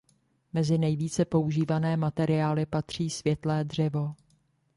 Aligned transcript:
Mezi 0.53 0.77
nejvíce 0.77 1.25
používané 1.25 1.97
materiály 1.97 2.65
patří 2.65 3.09
světlé 3.09 3.63
dřevo. 3.63 4.15